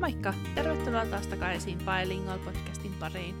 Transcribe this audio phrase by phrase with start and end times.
[0.00, 0.34] Moikka!
[0.54, 3.34] Tervetuloa taas takaisin Bilingual podcastin pariin.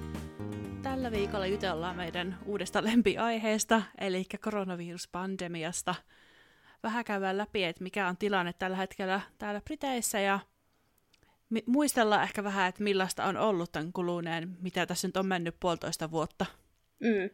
[0.82, 5.94] Tällä viikolla jutellaan meidän uudesta lempiaiheesta, eli koronaviruspandemiasta.
[6.82, 10.40] Vähän käydään läpi, että mikä on tilanne tällä hetkellä täällä Briteissä ja
[11.66, 16.10] muistellaan ehkä vähän, että millaista on ollut tämän kuluneen, mitä tässä nyt on mennyt puolitoista
[16.10, 16.46] vuotta.
[17.00, 17.30] Mm.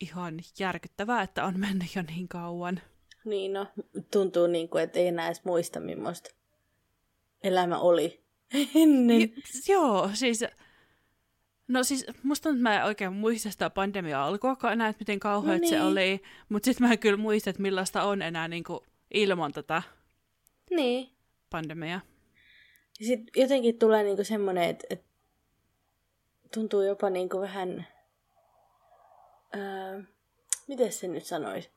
[0.00, 2.80] Ihan järkyttävää, että on mennyt jo niin kauan.
[3.24, 3.66] Niin no,
[4.10, 6.30] tuntuu niin kuin, että ei enää edes muista, millaista
[7.44, 8.24] elämä oli
[8.82, 9.20] ennen.
[9.20, 10.44] J- joo, siis...
[11.68, 15.62] No siis musta että mä en oikein muista sitä pandemia alkuakaan enää, että miten kauheat
[15.62, 15.84] No se niin.
[15.86, 16.22] oli.
[16.48, 19.82] Mutta sitten mä en kyllä muista, että millaista on enää niinku ilman tätä
[20.70, 21.10] Niin.
[21.50, 22.00] pandemiaa.
[23.00, 25.06] Ja sitten jotenkin tulee niinku semmoinen, että, että
[26.54, 27.86] tuntuu jopa niinku vähän,
[29.52, 30.02] ää,
[30.68, 31.70] miten se nyt sanoisi,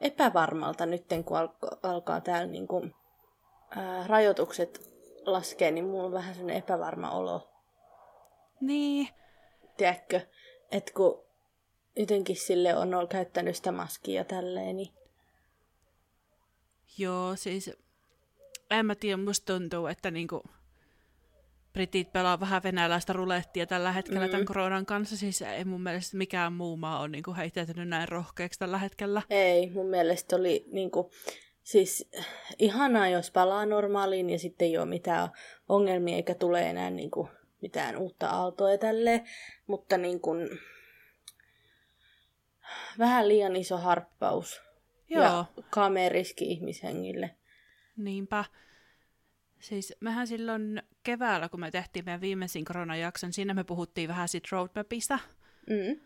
[0.00, 2.86] epävarmalta nyt, kun alko, alkaa täällä niinku,
[3.76, 4.90] ää, rajoitukset
[5.32, 7.48] laskee, niin mulla on vähän semmoinen epävarma olo.
[8.60, 9.08] Niin,
[9.76, 10.20] Tiedätkö,
[10.72, 11.24] että kun
[11.96, 14.88] jotenkin sille on ollut käyttänyt sitä maskia tälleen, niin
[16.98, 17.70] joo, siis
[18.70, 20.42] en mä tiedä, musta tuntuu, että niinku
[21.72, 24.30] britit pelaa vähän venäläistä rulettia tällä hetkellä mm.
[24.30, 25.16] tämän koronan kanssa.
[25.16, 29.22] Siis ei mun mielestä mikään muu maa on niinku heittäytynyt näin rohkeaksi tällä hetkellä.
[29.30, 31.10] Ei, mun mielestä oli niinku,
[31.68, 32.10] siis
[32.58, 35.28] ihanaa, jos palaa normaaliin ja sitten ei ole mitään
[35.68, 37.28] ongelmia eikä tule enää niinku
[37.62, 39.28] mitään uutta aaltoa ja tälleen.
[39.66, 40.30] Mutta niinku,
[42.98, 44.62] vähän liian iso harppaus.
[45.08, 45.24] Joo.
[45.24, 47.36] Ja kamea riski ihmishengille.
[47.96, 48.44] Niinpä.
[49.60, 54.48] Siis mehän silloin keväällä, kun me tehtiin meidän viimeisin koronajakson, siinä me puhuttiin vähän siitä
[54.52, 55.18] roadmapista,
[55.66, 56.00] Mm.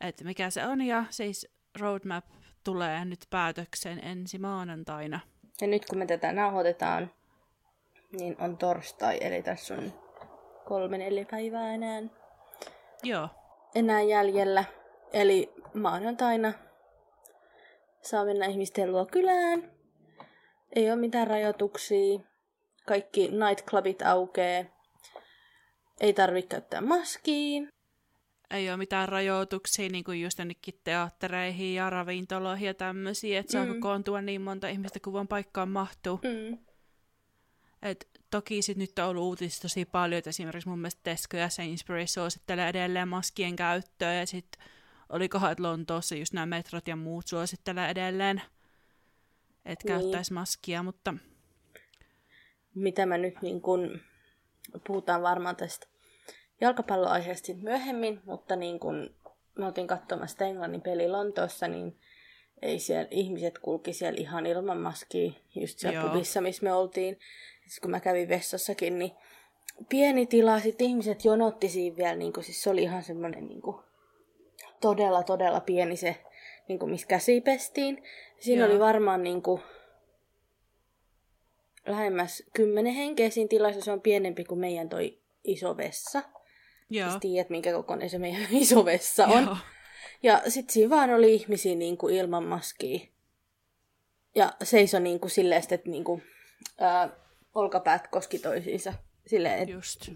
[0.00, 2.24] että mikä se on, ja siis roadmap
[2.64, 5.20] tulee nyt päätökseen ensi maanantaina.
[5.60, 7.10] Ja nyt kun me tätä nauhoitetaan,
[8.18, 9.92] niin on torstai, eli tässä on
[10.64, 12.02] kolme neljä päivää enää.
[13.02, 13.28] Joo,
[13.74, 14.64] enää jäljellä.
[15.12, 16.52] Eli maanantaina
[18.02, 19.72] saa mennä ihmisten luo kylään.
[20.76, 22.18] Ei ole mitään rajoituksia.
[22.86, 24.72] Kaikki nightclubit aukee.
[26.00, 27.62] Ei tarvitse käyttää maskia.
[28.52, 33.64] Ei ole mitään rajoituksia niin kuin just jonnekin teattereihin ja ravintoloihin ja tämmöisiä, että saa
[33.64, 33.74] Mm.
[33.74, 36.20] kokoontua niin monta ihmistä kuin vaan paikkaan mahtuu.
[36.22, 36.58] Mm.
[37.82, 41.48] Et toki sit nyt on ollut uutista tosi paljon, että esimerkiksi mun mielestä Tesco ja
[41.48, 44.62] Sainsbury suosittelee edelleen maskien käyttöä, ja sitten
[45.08, 48.42] olikohan, että Lontoossa just nämä metrot ja muut suosittelee edelleen,
[49.64, 50.00] että Niin.
[50.00, 51.14] käyttäisi maskia, mutta
[52.74, 54.00] Mitä mä nyt niin kun,
[54.86, 55.86] puhutaan varmaan tästä
[56.62, 59.14] jalkapalloaiheesta sit myöhemmin, mutta niin kun
[59.58, 61.96] me oltiin katsomassa sitä Englannin peli Lontoossa, niin
[62.62, 66.08] ei siellä ihmiset kulki siellä ihan ilman maskia, just siellä Joo.
[66.08, 67.18] pubissa, missä me oltiin.
[67.60, 69.12] Siis kun mä kävin vessassakin, niin
[69.88, 73.62] pieni tila, sitten ihmiset jonotti siinä vielä, niin kun, siis se oli ihan semmoinen niin
[74.80, 76.16] todella, todella pieni se,
[76.68, 78.02] niin kun, missä käsi pestiin.
[78.38, 78.70] Siinä Joo.
[78.70, 79.60] oli varmaan niin kun,
[81.86, 86.22] lähemmäs kymmenen henkeä siinä tilassa, se on pienempi kuin meidän toi iso vessa.
[86.94, 87.10] Joo.
[87.10, 89.44] Siis tiedät, minkä kokoinen se meidän iso vessa on.
[89.44, 89.56] Joo.
[90.22, 93.06] Ja sit siinä vaan oli ihmisiä niin kuin ilman maskia.
[94.34, 96.22] Ja seiso niin kuin silleen, että niin kuin,
[96.80, 97.10] ää,
[97.54, 98.94] olkapäät koski toisiinsa.
[99.26, 100.08] Silleen, että Just.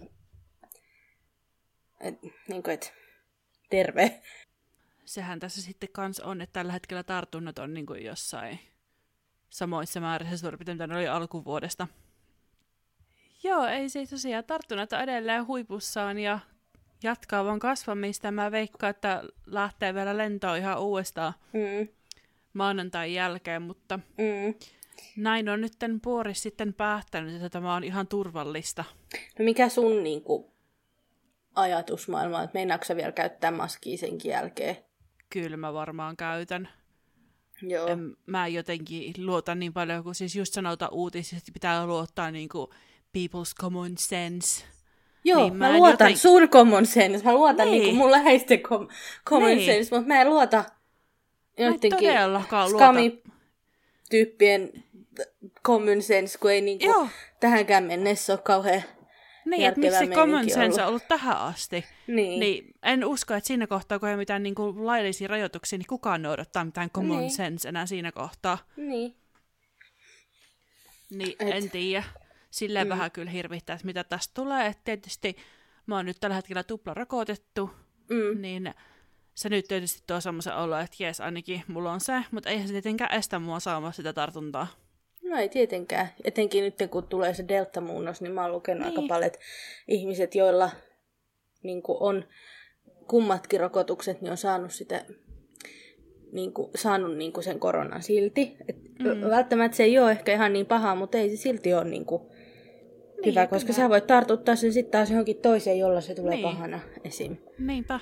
[1.99, 2.15] et,
[2.47, 2.93] niin kuin, et,
[3.69, 4.21] terve.
[5.05, 8.59] Sehän tässä sitten kans on, että tällä hetkellä tartunnat on niin kuin jossain
[9.49, 11.87] samoissa määrissä suurin piirtein, mitä ne oli alkuvuodesta.
[13.43, 16.39] Joo, ei siis tosiaan tartunnat on edelleen huipussaan ja
[17.03, 18.31] jatkaa vaan kasvamista.
[18.31, 21.87] Mä veikkaan, että lähtee vielä lentoon ihan uudestaan Mm,
[22.53, 24.55] maanantain jälkeen, mutta mm.
[25.17, 28.83] näin on nyt Boris sitten päättänyt, että tämä on ihan turvallista.
[29.39, 30.45] No mikä sun niin kuin,
[31.55, 34.77] ajatusmaailma, että meinaatko vielä käyttää maskia senkin jälkeen?
[35.29, 36.69] Kyllä mä varmaan käytän.
[37.61, 37.87] Joo.
[37.87, 42.49] En, mä jotenkin luota niin paljon, kun siis just sanotaan uutisissa, että pitää luottaa niin
[42.49, 42.69] kuin
[43.17, 44.65] people's common sense.
[45.27, 47.25] Joo, Niin, niin, mä mä, luotan joten- sun common sense.
[47.25, 47.71] Mä luotan Niin.
[47.71, 47.83] niin.
[47.83, 48.89] niinku mun läheisten com-
[49.25, 49.57] common Niin.
[49.57, 49.73] niin.
[49.73, 50.63] sense, mutta mä en luota
[51.57, 52.67] joidenkin luota.
[52.69, 54.83] skami-tyyppien
[55.65, 57.07] common sense, kun ei niinku Joo,
[57.39, 58.83] tähänkään mennessä ole kauhean...
[59.45, 60.79] niin, että miksi common sense ollut.
[60.79, 61.85] on ollut tähän asti.
[62.07, 62.39] Niin.
[62.39, 65.87] Niin en usko, että siinä kohtaa, kun ei ole mitään niin kuin, laillisia rajoituksia, niin
[65.89, 67.31] kukaan noudattaa mitään common Niin.
[67.31, 68.57] sense enää siinä kohtaa.
[68.77, 69.15] niin.
[71.09, 72.03] Niin Et- en tiedä.
[72.57, 72.89] Silleen Mm.
[72.89, 74.65] vähän kyllä hirvittää, että mitä tästä tulee.
[74.65, 75.37] Et tietysti
[75.85, 77.69] mä oon nyt tällä hetkellä tupla rokotettu,
[78.09, 78.41] Mm.
[78.41, 78.73] niin
[79.35, 82.73] se nyt tietysti tuo semmoisen olo, että jes, ainakin mulla on se, mutta eihän se
[82.73, 84.67] tietenkään estä mua saamasta sitä tartuntaa.
[85.23, 86.07] No ei tietenkään.
[86.23, 88.97] Etenkin nyt kun tulee se delta-muunnos, niin mä oon lukenut niin.
[88.97, 89.39] aika paljon, että
[89.87, 90.69] ihmiset, joilla
[91.63, 92.25] niin on
[93.07, 95.05] kummatkin rokotukset, niin on saanut sitä
[96.31, 98.55] niin kuin, saanut niin kuin sen koronan silti.
[98.67, 99.29] Et mm.
[99.29, 102.21] Välttämättä se ei ole ehkä ihan niin paha, mutta ei se silti ole niin kuin,
[103.21, 103.83] niin, hyvä, koska kyllä.
[103.83, 106.43] sä voit tartuttaa sen sitten taas johonkin toiseen, jolla se tulee niin.
[106.43, 107.37] pahana esim.
[107.59, 107.99] Niinpä.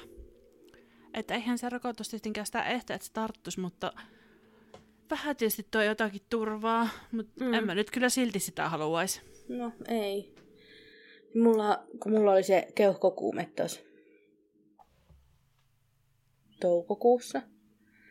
[1.13, 3.93] Että eihän se rokotus tietenkään sitä ehtä, että se tarttuisi, mutta
[5.11, 7.53] vähän tietysti tuo jotakin turvaa, mutta mm.
[7.53, 9.21] en mä nyt kyllä silti sitä haluaisi.
[9.49, 10.35] No ei.
[11.35, 13.81] Mulla, kun mulla oli se keuhkokuume tuossa
[16.61, 17.41] toukokuussa,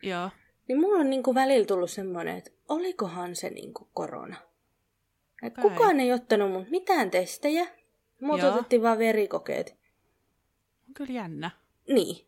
[0.01, 0.29] Joo.
[0.67, 4.35] niin mulla on niinku välillä tullut semmoinen, että olikohan se niinku korona.
[5.45, 7.67] Et kukaan ei ottanut mun mitään testejä.
[8.21, 9.75] Mut otettiin vaan verikokeet.
[10.87, 11.51] On kyllä jännä.
[11.87, 12.27] Niin.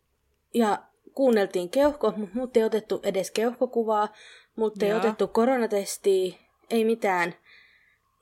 [0.54, 0.84] Ja
[1.14, 4.14] kuunneltiin keuhko, mutta mut ei otettu edes keuhkokuvaa,
[4.56, 6.36] mutta ei otettu koronatestiä,
[6.70, 7.36] ei mitään.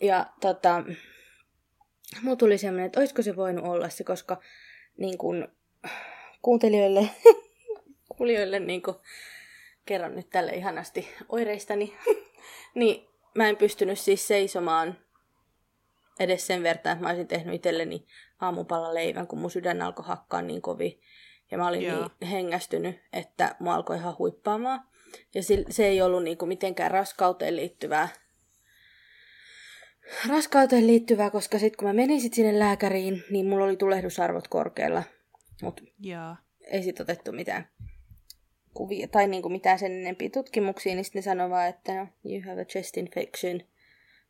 [0.01, 0.83] Ja tota,
[2.21, 4.41] mulla tuli semmoinen, että olisiko se voinut olla se, koska
[4.97, 5.47] niin kun,
[6.41, 7.09] kuuntelijoille,
[8.17, 8.99] kuulijoille niin kun,
[9.85, 11.97] kerron nyt tälle ihanasti oireistani,
[12.75, 14.97] niin mä en pystynyt siis seisomaan
[16.19, 18.05] edes sen verran, että mä olisin tehnyt itselleni
[18.41, 21.01] aamupalla leivän, kun mun sydän alkoi hakkaa niin kovin.
[21.51, 22.09] Ja mä olin Joo.
[22.19, 24.87] niin hengästynyt, että mä alkoi ihan huippaamaan.
[25.33, 28.09] Ja se ei ollut niin kuin mitenkään raskauteen liittyvää.
[30.29, 35.03] Raskauteen liittyvää, koska sitten kun mä menin sit sinne lääkäriin, niin mulla oli tulehdusarvot korkealla.
[35.61, 35.83] Mutta
[36.71, 37.67] ei sit otettu mitään
[38.75, 42.07] kuvia tai niin kuin mitään sen enempiä tutkimuksia, niin sitten ne sanoi vaan, että no,
[42.25, 43.61] you have a chest infection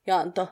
[0.07, 0.47] ja antoi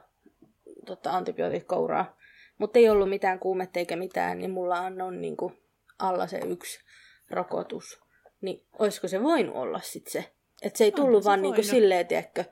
[0.86, 2.18] tota, antibiootit kouraa.
[2.57, 5.57] Mutta ei ollut mitään kuumetta eikä mitään, niin mulla on, on niin kuin
[6.00, 6.80] alla se yksi
[7.30, 8.00] rokotus.
[8.42, 10.34] Niin olisiko se voinut olla sitten se?
[10.62, 12.44] Että se ei tullut vaan niin kuin silleen, tiedätkö,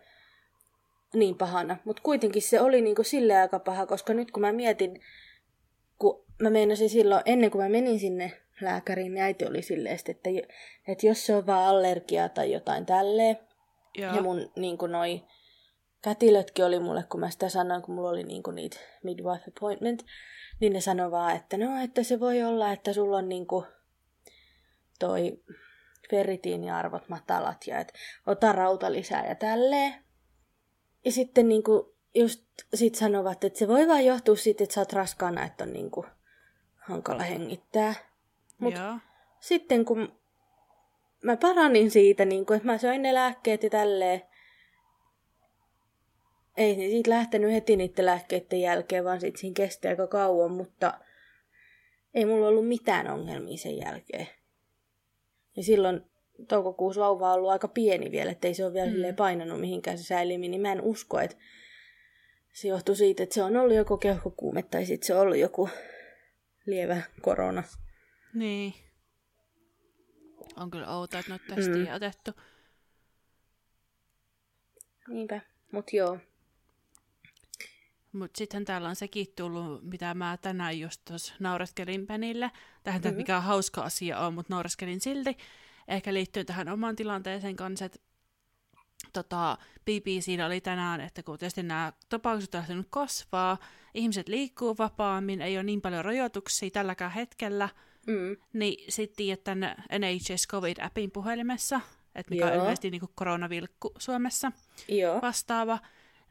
[1.13, 1.77] niin pahana.
[1.85, 5.01] Mutta kuitenkin se oli niin kuin silleen aika paha, koska nyt kun mä mietin,
[5.99, 10.29] kun mä meinasin silloin, ennen kuin mä menin sinne lääkäriin, niin äiti oli silleen, että,
[10.87, 13.39] että jos se on vaan allergia tai jotain tälleen,
[13.97, 14.15] Joo.
[14.15, 15.23] ja mun niin kuin noi
[16.01, 20.05] kätilötkin oli mulle, kun mä sitä sanoin, kun mulla oli niin kuin niitä midwife appointment,
[20.59, 23.65] niin ne sanoi vaan, että no, että se voi olla, että sulla on niin kuin
[24.99, 25.43] toi
[26.09, 27.93] ferritiiniarvot matalat ja että
[28.27, 29.93] ota rauta lisää ja tälleen.
[31.05, 31.83] Ja sitten niin kuin
[32.15, 32.43] just
[32.73, 35.91] sit sanovat, että se voi vaan johtua siitä, että sä oot raskaana, että on niin
[35.91, 36.07] kuin
[36.75, 37.93] hankala hengittää.
[38.61, 38.99] Mutta
[39.39, 40.21] sitten kun
[41.23, 44.21] mä paranin siitä, niin kun, että mä söin ne lääkkeet ja tälleen,
[46.57, 50.93] ei niin siitä lähtenyt heti niiden lääkkeiden jälkeen, vaan sitten siinä kesti aika kauan, mutta
[52.13, 54.27] ei mulla ollut mitään ongelmia sen jälkeen.
[55.55, 56.01] Ja silloin
[56.47, 59.15] toukokuussa vauva on ollut aika pieni vielä, ettei se ole vielä mm.
[59.15, 61.37] painanut mihinkään se säilimi, niin mä en usko, että
[62.53, 65.69] se johtuu siitä, että se on ollut joko keuhkokuume tai sitten se on ollut joku
[66.65, 67.63] lievä korona.
[68.33, 68.73] Niin.
[70.55, 71.95] On kyllä outoa, että noita testiä mm.
[71.95, 72.31] otettu.
[75.07, 75.41] Niinpä,
[75.71, 76.17] mut joo.
[78.13, 82.51] Mut sitten täällä on sekin tullut, mitä mä tänään just tuossa naureskelin Penille.
[82.83, 83.17] Tähän mm-hmm.
[83.17, 85.37] mikä hauska asia on, mutta naureskelin silti.
[85.87, 87.99] Ehkä liittyen tähän omaan tilanteeseen kanssa, että
[89.13, 93.57] tota, BBC oli tänään, että kun tietysti nämä tapaukset on lähtenyt kasvaa,
[93.93, 97.69] ihmiset liikkuu vapaammin, ei ole niin paljon rajoituksia tälläkään hetkellä–
[98.07, 98.37] Mm.
[98.53, 101.81] Niin sitten tiedät tämän NHS COVID-appin puhelimessa,
[102.15, 102.53] että mikä Joo.
[102.53, 104.51] on ilmeisesti niin koronavilkku Suomessa
[104.87, 105.21] Joo.
[105.21, 105.79] vastaava,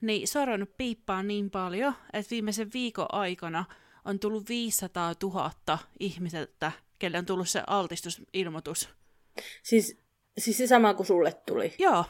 [0.00, 3.65] niin se on ruvennut piippaa niin paljon, että viimeisen viikon aikana
[4.05, 8.89] on tullut 500 000 ihmiseltä, kelle on tullut se altistusilmoitus.
[9.62, 9.99] Siis,
[10.39, 11.75] siis se sama kuin sulle tuli?
[11.79, 12.05] Joo.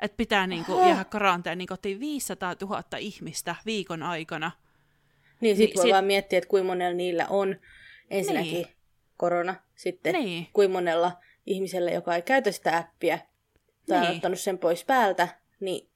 [0.00, 4.50] Että pitää niinku jäädä karanteeniin kotiin 500 000 ihmistä viikon aikana.
[5.40, 5.92] Niin, sit niin voi sit...
[5.92, 7.56] vaan miettiä, että kuinka monella niillä on
[8.10, 8.66] ensinnäkin niin.
[9.16, 10.46] korona, sitten niin.
[10.52, 11.12] kuin monella
[11.46, 13.18] ihmisellä, joka ei käytä sitä appia
[13.88, 14.10] tai niin.
[14.10, 15.28] on ottanut sen pois päältä,
[15.60, 15.90] niin,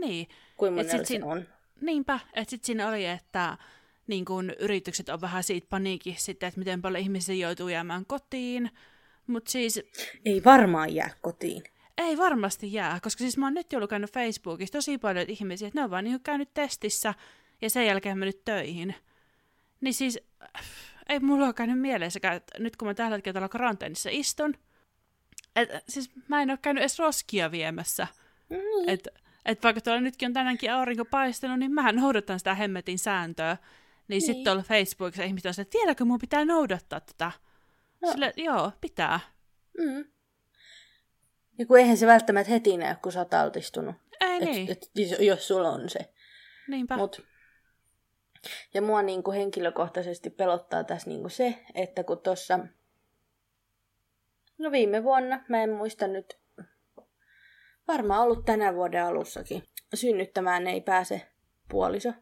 [0.00, 0.28] niin.
[0.56, 1.48] kuin monella se on.
[1.80, 3.58] Niinpä, että sitten siinä oli, että
[4.06, 8.70] niin kun yritykset on vähän siitä paniikissa sitten, että miten paljon ihmisiä joutuu jäämään kotiin.
[9.26, 9.80] Mut siis...
[10.24, 11.62] Ei varmaan jää kotiin.
[11.98, 15.80] Ei varmasti jää, koska siis mä oon nyt jo käynyt Facebookissa tosi paljon ihmisiä, että
[15.80, 17.14] ne on vaan niin käynyt testissä
[17.62, 18.94] ja sen jälkeen mennyt töihin.
[19.80, 20.20] Niin siis
[21.08, 24.54] ei mulla ole käynyt mielessäkään, että nyt kun mä tällä hetkellä täällä karanteenissa istun,
[25.56, 28.06] että siis mä en ole käynyt edes roskia viemässä.
[28.50, 28.88] Mm.
[28.88, 29.10] Että
[29.44, 33.54] et vaikka tuolla nytkin on tänäänkin aurinko paistanut, niin mä noudatan sitä hemmetin sääntöä.
[33.54, 34.22] Niin, niin.
[34.22, 37.32] sitten tuolla Facebookissa ihmiset on että vieläkö mun pitää noudattaa tätä?
[38.02, 38.12] No.
[38.12, 39.20] Sille, joo, pitää.
[39.78, 40.04] Mm.
[41.58, 43.94] Ja kun eihän se välttämättä heti näy, kun sä oot altistunut.
[44.20, 45.98] Ei et, niin, et, jos, jos sulla on se.
[46.68, 46.96] niinpä.
[46.96, 47.26] Mut,
[48.74, 52.58] ja mua niin kuin henkilökohtaisesti pelottaa tässä niin kuin se, että kun tuossa,
[54.58, 56.38] no viime vuonna, mä en muista nyt,
[57.88, 59.62] varmaan ollut tänä vuoden alussakin,
[59.94, 61.22] synnyttämään ei pääse
[61.68, 62.12] puoliso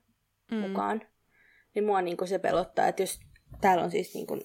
[0.53, 0.59] Mm.
[0.59, 1.03] mukaan.
[1.75, 3.21] Niin mua niin kuin se pelottaa, että jos
[3.61, 4.43] täällä on siis niin kuin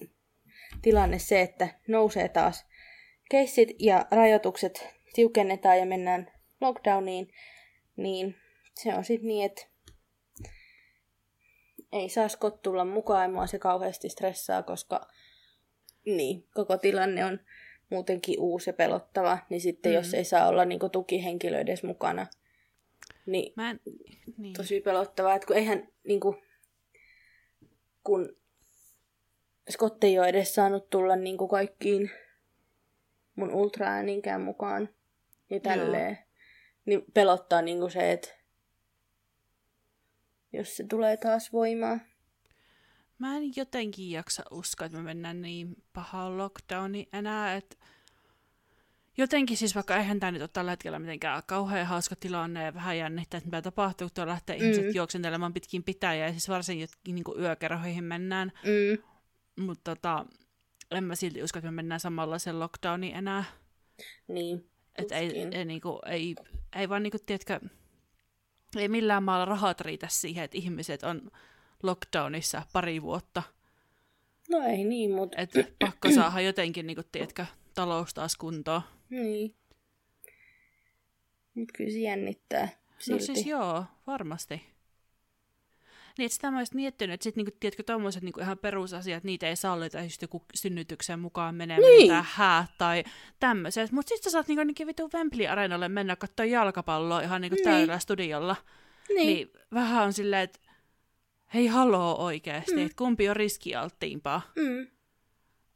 [0.81, 2.65] tilanne se, että nousee taas
[3.29, 6.31] keissit ja rajoitukset tiukennetaan ja mennään
[6.61, 7.33] lockdowniin,
[7.95, 8.35] niin
[8.73, 9.67] se on sitten niin, että
[11.91, 15.07] ei saa Scott tulla mukaan ja mua se kauheasti stressaa, koska
[16.05, 17.39] niin, koko tilanne on
[17.89, 19.95] muutenkin uusi ja pelottava, niin sitten mm.
[19.95, 22.27] jos ei saa olla niin tukihenkilö edes mukana,
[23.25, 23.79] niin Mä en,
[24.37, 24.53] niin.
[24.53, 26.35] tosi pelottavaa, että kun eihän niin kuin,
[28.03, 28.37] kun
[29.71, 32.11] Scott ei ole edes saanut tulla niin kuin kaikkiin
[33.35, 34.89] mun ultraääninkään mukaan
[35.49, 36.17] ja tälleen,
[36.85, 38.29] niin pelottaa niin kuin se, että
[40.53, 42.01] jos se tulee taas voimaan.
[43.19, 47.75] Mä en jotenkin jaksa uskoa, että me mennään niin pahaan lockdowniin enää, että
[49.17, 52.97] jotenkin siis vaikka eihän tämä nyt ole tällä hetkellä mitenkään kauhean hauska tilanne ja vähän
[52.97, 54.63] jännittää, että mitä tapahtuu, kun lähtee mm.
[54.63, 59.03] ihmiset juoksentelemaan pitkin pitäjää ja siis varsinkin jotkin niin yökerhoihin mennään, Mm.
[59.65, 60.25] mutta tota,
[60.91, 63.43] en mä silti usko, että me mennään samanlaisen lockdowniin enää.
[64.27, 66.35] Niin, Että ei, ei, niinku, ei,
[66.75, 67.59] ei vaan niinku, tiedätkö,
[68.75, 71.31] ei millään maalla rahat riitä siihen, että ihmiset on
[71.83, 73.43] lockdownissa pari vuotta.
[74.49, 78.81] No ei niin, mutta Että pakko saada jotenkin, niinku, tiedätkö, talous taas kuntoon.
[79.09, 79.55] niin.
[81.55, 83.19] Mut kyllä se jännittää silti.
[83.19, 84.61] No siis joo, varmasti.
[86.17, 89.47] Niin, että sitä mä olisin miettinyt, että sitten niinku, tiedätkö, tommoset niinku ihan perusasiat, niitä
[89.49, 92.07] ei sallita just joku synnytyksen mukaan meneminen Niin.
[92.09, 93.03] tai hää tai
[93.39, 93.91] tämmöiset.
[93.91, 97.63] Mutta sitten sä saat niinku ainakin vitu Wembley-areenalle mennä katsoa jalkapalloa ihan niinku Niin.
[97.63, 98.55] täydellä studiolla.
[99.09, 99.27] niin.
[99.27, 100.59] Niin vähän on silleen, että
[101.53, 102.85] hei haloo oikeasti, Mm.
[102.85, 104.41] että kumpi on riskialttiimpaa.
[104.55, 104.87] Mm.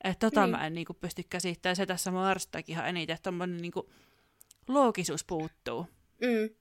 [0.03, 0.51] Että tota Niin.
[0.51, 3.91] mä en niinku pysty käsittämään, se tässä mua ärsyttääkin ihan eniten, että tommonen niinku
[4.67, 5.87] loogisuus puuttuu.
[6.21, 6.55] Mm.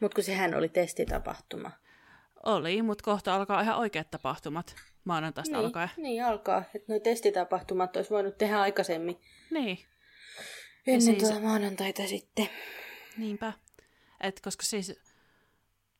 [0.00, 1.70] Mutta kun sehän oli testitapahtuma.
[2.46, 5.90] Oli, mutta kohta alkaa ihan oikeat tapahtumat maanantaista niin, alkaen.
[5.96, 6.64] niin alkaa.
[6.74, 9.20] Että noi testitapahtumat olisi voinut tehdä aikaisemmin.
[9.50, 9.78] Niin,
[10.86, 12.48] Ennen siis- tuota maanantaita sitten.
[13.16, 13.52] niinpä.
[14.20, 15.00] Et koska siis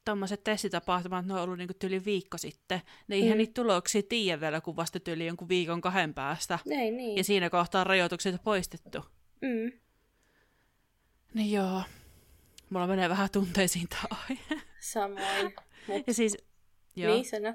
[0.04, 2.83] tommoset testitapahtumat, ne on ollut niinku tyli viikko sitten.
[3.09, 3.38] Ne eihän Mm.
[3.38, 6.59] niitä tuloksia tiedä vielä, kun vasta tyli jonkun viikon kahden päästä.
[6.71, 7.16] Ei niin.
[7.16, 8.99] Ja siinä kohtaa rajoitukset on poistettu.
[9.40, 9.73] Mm.
[11.35, 11.83] Niin joo,
[12.71, 14.16] mulla menee vähän tunteisiin tämä.
[14.80, 15.54] Samoin.
[15.88, 16.37] Mut, Ja siis,
[16.97, 17.54] joo, niin sano.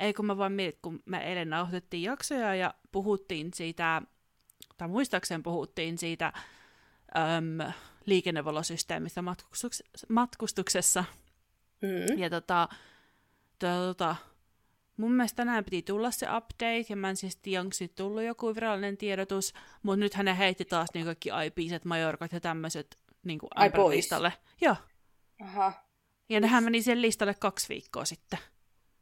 [0.00, 4.02] ei kun mä vaan mietin, kun me eilen nauhoitettiin jaksoja ja puhuttiin siitä,
[4.76, 6.32] tai muistaakseni puhuttiin siitä
[7.16, 7.72] äm,
[8.06, 11.04] liikennevalosysteemistä matkustuks- matkustuksessa.
[11.82, 12.18] Mm.
[12.18, 12.68] Ja tota,
[13.58, 14.16] tota,
[14.96, 18.22] mun mielestä tänään piti tulla se update, ja mä en siis tiedä, onko siitä tullut
[18.22, 23.40] joku virallinen tiedotus, mutta nyt hän heitti taas niin kaikki IPiset, majorkat ja tämmöiset niin
[23.54, 24.08] Ai pois?
[24.60, 24.76] Joo,
[25.42, 25.72] Aha.
[26.28, 28.38] Ja nehän meni sen listalle kaksi viikkoa sitten.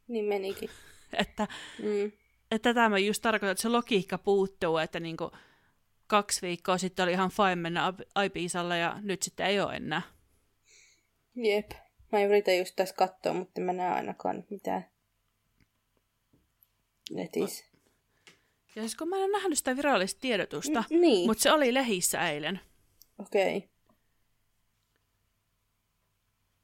[0.09, 0.71] Niin menikin.
[1.19, 1.49] Että,
[1.79, 2.13] Mm.
[2.51, 5.31] että tätä mä just tarkoitan, että se logiikka puuttuu, että niin kuin
[6.07, 7.93] kaksi viikkoa sitten oli ihan fine mennä
[8.25, 10.03] IPisalle ja nyt sitten ei ole enää.
[11.37, 11.71] Jep.
[12.13, 14.87] Mä yritän just tässä katsoa, mutta en mä näe ainakaan mitään
[17.11, 17.65] netissä.
[18.77, 22.31] Ja siis kun mä en nähnyt sitä virallista tiedotusta, N- niin, mutta se oli lehissä
[22.31, 22.61] eilen.
[23.19, 23.57] okei.
[23.57, 23.69] Okay.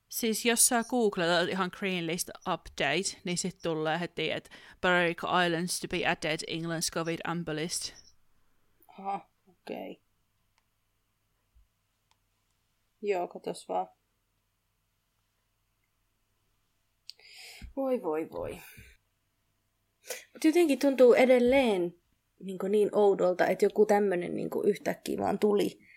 [0.09, 4.51] Siis jos sä googletat ihan Green List Update, niin sit tulee heti, että
[4.81, 7.93] Balearic Islands to be added England's COVID amber list.
[8.89, 9.91] Aha, okei.
[9.91, 10.03] Okay.
[13.03, 13.89] Joo, katos vaan.
[17.77, 18.59] Voi voi voi.
[20.33, 21.95] Mutta jotenkin tuntuu edelleen
[22.41, 25.88] niin, niin oudolta, että joku tämmöinen niin yhtäkkiä vaan tuli.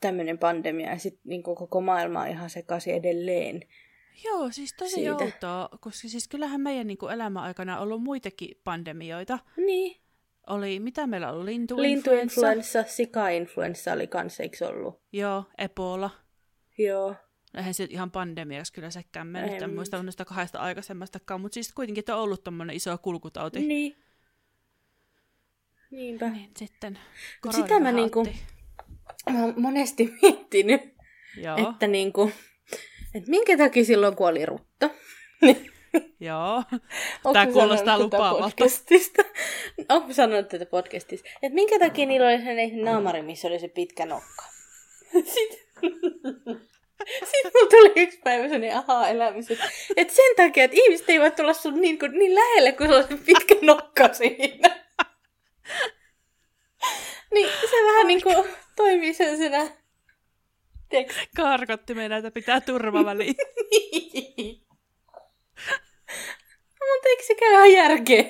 [0.00, 3.62] Tämmöinen pandemia ja sitten niin koko maailma on ihan sekaisin edelleen.
[4.24, 5.12] Joo, siis tosi Siitä.
[5.12, 9.38] outoa, koska siis kyllähän meidän niin kuin elämän aikana on ollut muitakin pandemioita.
[9.56, 10.00] Niin.
[10.46, 15.00] Oli, mitä meillä oli, lintuinfluenssa, Lintuinfluenssa, sika-influenssa oli kans, eikö ollut?
[15.12, 16.10] joo, Ebola.
[16.78, 17.14] Joo.
[17.54, 22.04] Eihän se ihan pandemiaksi kyllä sekään mennyt, en muista noista kahdesta aikaisemmastakaan, mutta siis kuitenkin
[22.08, 23.60] on ollut tommonen iso kulkutauti.
[23.60, 23.96] Niin.
[25.90, 26.28] Niinpä.
[26.28, 26.98] Niin sitten
[27.50, 28.26] sitä mä niinku-.
[29.30, 30.80] Mä oon monesti miettinyt,
[31.36, 32.32] Joo, että niinku,
[33.14, 34.90] että minkä takia silloin kuoli Rutta.
[36.20, 36.62] joo.
[37.32, 38.42] Sä kuulostaa lupaavalta.
[38.42, 39.22] Podcastista?
[39.88, 41.28] Onko sanonut tätä podcastista?
[41.42, 44.44] Että minkä takia niillä oli sellainen naamari, missä oli se pitkä nokka?
[45.12, 45.58] Sitten
[47.24, 49.50] Sitten mulla tuli yksi päivä sellainen aha-elämys,
[49.96, 53.08] että sen takia, että ihmiset eivät tulla sun niin, kuin, niin lähelle, kun sulla on
[53.08, 54.84] se pitkä nokka siinä.
[57.34, 58.36] niin se vähän niin kuin
[58.78, 59.70] toimii sellaisena...
[60.88, 61.14] Tiedätkö?
[61.36, 63.34] Karkotti meidän, että pitää turvaväliin.
[63.70, 64.66] Niin.
[66.78, 68.24] Mutta eikö se käy ihan järkeä?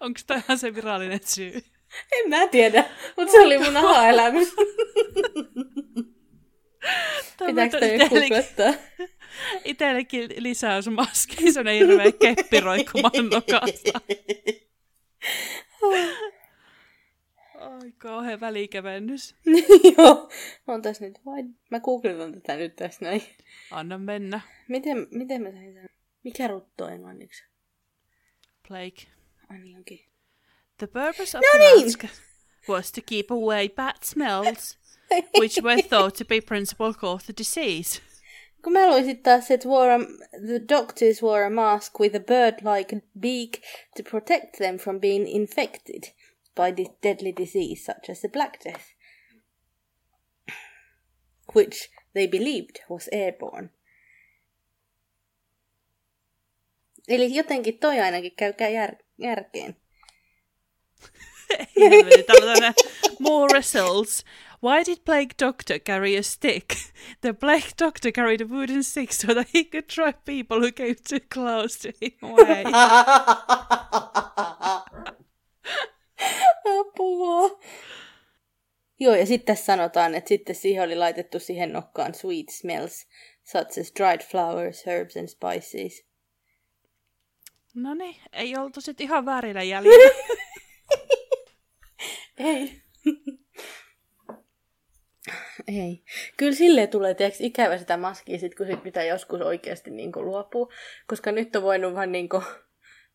[0.00, 1.62] Onko tämä ihan se virallinen syy?
[2.12, 2.84] En mä tiedä,
[3.16, 4.48] mutta se oli mun aha-elämys.
[7.46, 8.74] Pitääkö toi googlettaa?
[9.64, 14.00] Itsellekin lisäysmaski, se on hirveä keppi roikkumaan nokasta.
[17.84, 19.34] Ai kauhean välikevennys.
[19.98, 20.28] Joo,
[20.66, 21.56] on tässä nyt vain.
[21.70, 23.22] Mä googletan tätä nyt tässä näin.
[23.70, 24.40] Anna mennä.
[24.68, 25.88] Miten, miten mä sain sen?
[26.22, 27.44] Mikä rutto englanniksi?
[28.68, 29.12] Plague.
[29.50, 30.00] Ai niin onkin.
[30.78, 31.84] The purpose of No the niin.
[31.84, 32.04] mask
[32.68, 34.78] was to keep away bad smells,
[35.40, 38.02] which were thought to be principal cause of the disease.
[38.62, 39.98] Kun mä luin sit taas, että wore a,
[40.46, 43.50] the doctors wore a mask with a bird-like beak
[43.96, 46.02] to protect them from being infected
[46.54, 48.94] by this deadly disease such as the Black Death,
[51.52, 53.70] which they believed was airborne.
[57.08, 59.76] Eli jotenkin toi ainakin käykää jär, järkeen.
[61.80, 62.74] Helveti, täällä on
[63.18, 64.24] more results.
[64.62, 66.66] Why did Plague Doctor carry a stick?
[67.20, 70.96] The Plague Doctor carried a wooden stick so that he could drive people who came
[71.08, 72.64] too close to him away.
[76.64, 77.60] Apua.
[79.00, 83.06] Joo, ja sitten sanotaan, että sitten siihen oli laitettu siihen nokkaan sweet smells,
[83.44, 86.06] such as dried flowers, herbs and spices.
[87.74, 90.14] No niin, ei oltu sit ihan väärillä jäljellä.
[92.38, 92.82] Ei.
[95.68, 96.02] Ei.
[96.36, 100.72] Kyllä silleen tulee tiiäks, ikävä sitä maskia, sit, kun sit pitää joskus oikeasti niin luopua.
[101.06, 102.44] Koska nyt on voinut vaan niin kuin,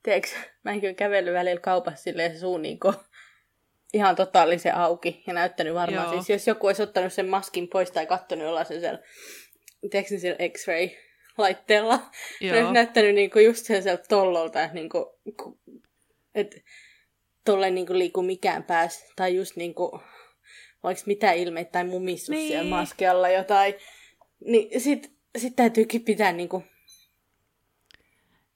[0.04, 2.96] tiiäks, mäkin olen kävellyt välillä kaupassa silleen se suu niin kuin,
[3.93, 6.04] ihan totaalisen auki ja näyttänyt varmaan.
[6.04, 6.13] Joo.
[6.13, 8.99] Siis jos joku olisi ottanut sen maskin pois tai kattonut jollain siellä,
[9.82, 10.89] niin siellä x-ray
[11.38, 11.99] laitteella.
[12.41, 12.58] Joo.
[12.58, 15.60] olisi näyttänyt niinku just sellaiselta tollolta, että niinku, ku-
[16.36, 16.63] et
[17.45, 19.06] tolle niinku liiku mikään pääs.
[19.15, 20.02] Tai just niinku,
[20.84, 22.47] vaikka mitä ilmeitä tai mumissus niin.
[22.47, 23.73] siellä maskialla jotain.
[24.45, 26.63] Niin sit, sit täytyykin pitää niinku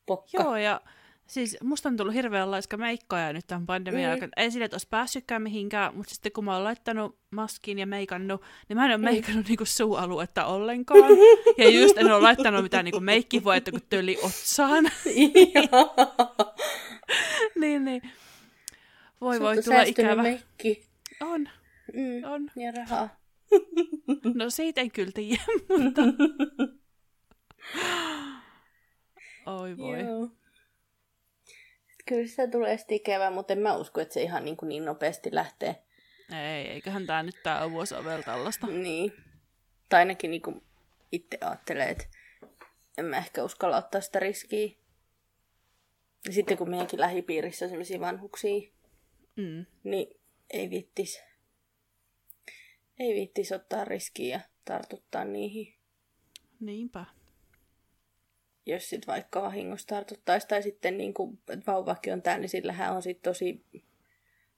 [0.05, 0.43] pokka.
[0.43, 0.81] Joo, ja
[1.27, 4.13] siis musta on tullut hirveän laiska meikkoja nyt tämän pandemian Mm.
[4.13, 4.31] aikana.
[4.37, 8.41] Ei sille, että olisi päässytkään mihinkään, mutta sitten kun mä oon laittanut maskin ja meikannut,
[8.69, 11.11] niin mä en ole meikannut niinku suualuetta ollenkaan.
[11.57, 14.85] ja just en ole laittanut mitään niinku meikkivuetta kuin tyyli otsaan.
[17.59, 18.01] Niin, niin.
[19.21, 20.21] Voi voi tulla ikävä.
[20.23, 20.85] meikki.
[21.21, 21.49] On,
[21.93, 22.23] Mm.
[22.31, 22.49] on.
[22.55, 23.09] Ja rahaa.
[24.35, 25.41] No siitä en kyllä tiedä,
[25.83, 26.01] mutta...
[29.45, 29.99] Oi voi.
[29.99, 30.29] Joo.
[32.05, 34.85] Kyllä sitä tulee sitten ikävä, mutta en mä usko, että se ihan niin, kuin niin
[34.85, 35.75] nopeasti lähtee.
[36.31, 38.67] Ei, eiköhän tää nyt tää vuosi ole vielä tällaista.
[38.67, 39.13] Niin.
[39.89, 40.61] Tai ainakin niin kuin
[41.11, 42.05] itse ajattelee, että
[42.97, 44.69] en mä ehkä uskalla ottaa sitä riskiä.
[46.25, 48.69] Ja sitten kun meidänkin lähipiirissä on sellaisia vanhuksia,
[49.35, 49.65] Mm.
[49.83, 51.23] niin ei viittis,
[52.99, 55.73] ei viittis ottaa riskiä ja tartuttaa niihin.
[56.59, 57.05] Niinpä.
[58.65, 63.01] Jos sitten vaikka vahingossa tartuttaisi, tai sitten niin kuin, vauvakin on täällä, niin sillähän on
[63.01, 63.65] sitten tosi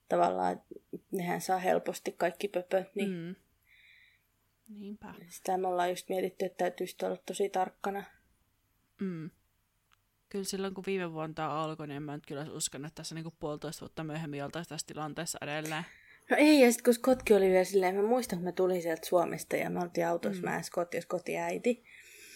[0.10, 0.66] tavallaan, että
[1.12, 3.36] nehän saa helposti kaikki pöpöt, niin mm.
[4.70, 5.14] Niinpä.
[5.30, 8.04] sitä me ollaan just mietitty, että täytyy olla tosi tarkkana.
[9.02, 9.30] Mm.
[10.30, 13.16] Kyllä silloin, kun viime vuonna tämä alkoi, niin en mä nyt kyllä uskonut, että tässä
[13.16, 15.84] niinku puolitoista vuotta myöhemmin oltaisiin tässä tilanteessa edelleen.
[16.30, 19.08] No ei, ja sitten kun Skotki oli vielä silleen, mä muistan, kun mä tulin sieltä
[19.08, 20.50] Suomesta ja mä oltiin autossa, mm.
[20.50, 20.62] mä
[20.94, 21.84] jos kotiäiti.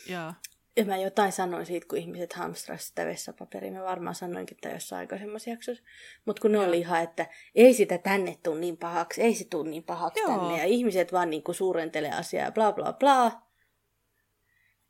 [0.10, 0.34] Joo.
[0.78, 3.72] Ja mä jotain sanoin siitä, kun ihmiset hamstrasivat sitä vessapaperia.
[3.72, 5.84] Mä varmaan sanoinkin tämä jossain aikaisemmassa jaksossa.
[6.26, 9.64] Mutta kun ne oli ihan, että ei sitä tänne tuu niin pahaksi, ei se tuu
[9.64, 10.38] niin pahaksi Joo.
[10.38, 10.58] tänne.
[10.58, 13.42] Ja ihmiset vaan niinku suurentelee asiaa ja bla bla bla.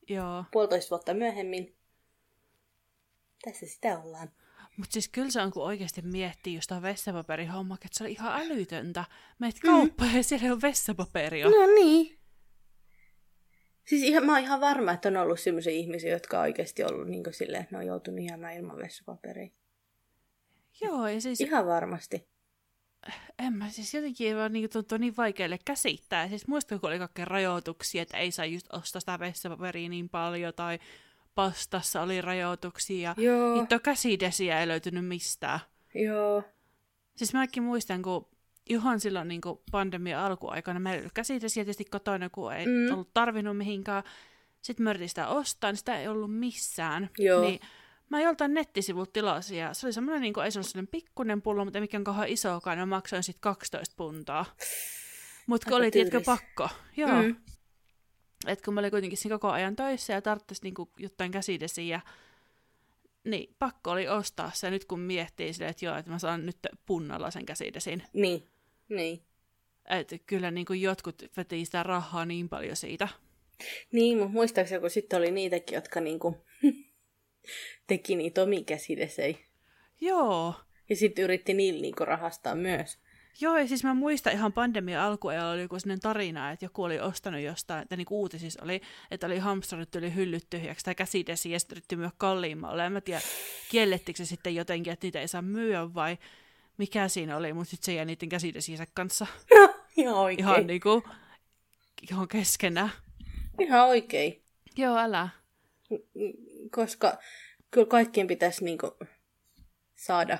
[0.09, 0.43] Joo.
[0.51, 1.75] Puolitoista vuotta myöhemmin.
[3.43, 4.31] Tässä sitä ollaan.
[4.77, 8.41] Mutta siis kyllä se on, kun oikeasti miettii just tämä vessapaperihomma, että se oli ihan
[8.41, 9.05] älytöntä.
[9.39, 9.69] Meet Mm.
[9.71, 11.45] kauppaan ja siellä ole vessapaperia.
[11.49, 12.18] No niin.
[13.89, 17.07] Siis ihan, mä oon ihan varma, että on ollut sellaisia ihmisiä, jotka on oikeasti ollut
[17.07, 19.49] niin silleen, että ne on joutunut jäämään ilman vessapaperia.
[20.81, 22.27] Joo, ja siis Ihan varmasti.
[23.39, 26.29] en mä siis jotenkin vaan niin tuntuu niin vaikealle käsittää.
[26.29, 30.53] Siis muistatko, kun oli kaikkea rajoituksia, että ei saa just ostaa sitä vessapaperia niin paljon,
[30.53, 30.79] tai
[31.35, 35.59] pastassa oli rajoituksia, Joo, hitto käsidesiä ei löytynyt mistään.
[35.95, 36.43] joo.
[37.15, 38.27] Siis mäkin muistan, kun
[38.69, 42.93] ihan silloin niin kuin pandemia alkuaikana meillä ei ollut käsidesiä tietysti kotona, kun ei Mm.
[42.93, 44.03] ollut tarvinnut mihinkään.
[44.61, 47.09] Sitten me yritin sitä ostaa, niin sitä ei ollut missään.
[47.17, 47.41] Joo.
[47.41, 47.59] Niin
[48.09, 51.41] mä joltain nettisivulta tilasin ja se oli semmoinen, niin kuin, ei se ollut sellainen pikkunen
[51.41, 54.45] pullo, mutta ei mikään kauhean isokaan, ja mä maksoin sitten 12 puntaa.
[55.47, 56.25] Mutta oli, tiedätkö, tyylis.
[56.25, 56.69] pakko.
[56.97, 57.21] Joo.
[57.23, 57.35] Mm.
[58.47, 62.01] Et kun mä olin kuitenkin siinä koko ajan töissä ja tarvitsisi niinku jotain käsidesiä,
[63.23, 66.57] niin pakko oli ostaa se nyt kun miettii silleen, että joo, että mä saan nyt
[66.85, 68.03] punnalla sen käsidesin.
[68.13, 68.47] Niin.
[68.89, 69.23] Niin.
[69.89, 73.07] Että kyllä niinku jotkut veti sitä rahaa niin paljon siitä.
[73.91, 76.45] Niin, mutta muistaakseni, kun sitten oli niitäkin, jotka niinku
[77.87, 79.45] teki niitä omia käsidesei.
[80.01, 80.53] Joo.
[80.89, 82.99] Ja sitten yritti niillä niinku rahastaa myös.
[83.41, 86.99] Joo, ja siis mä muistan ihan pandemia alkuajalla oli joku sellainen tarina, että joku oli
[86.99, 91.59] ostanut jostain, että niinku uutisissa oli, että oli hamstrannut yli hyllyt tyhjäksi tai käsidesiä ja
[91.59, 92.85] sitten yritti myydä kalliimmalle.
[92.85, 93.21] En mä tiedä,
[93.69, 96.17] kiellettikö se sitten jotenkin, että niitä ei saa myyä vai
[96.79, 99.27] mikä siinä oli, mutta sitten se jäi niiden käsidesiensä kanssa
[99.97, 100.39] Ihan oikein.
[100.39, 101.03] ihan niinku
[102.11, 102.89] ihan keskenään.
[103.59, 104.43] Ihan oikein.
[104.77, 105.29] Joo, älä.
[106.75, 107.17] Koska
[107.71, 108.91] kyllä kaikkien pitäisi niinku
[109.95, 110.37] saada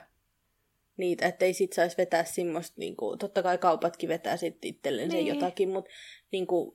[0.98, 5.28] niitä, ettei sit saisi vetää semmoista, niinku, totta kai kaupatkin vetää sitten itselleen Niin.
[5.28, 5.92] jotakin, mutta
[6.32, 6.74] niinku,